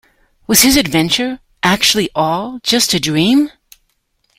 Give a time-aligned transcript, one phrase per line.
[0.47, 3.51] Was his adventure actually all just a dream?